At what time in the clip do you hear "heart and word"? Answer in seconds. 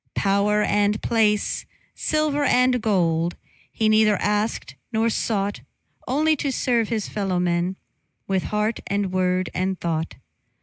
8.45-9.51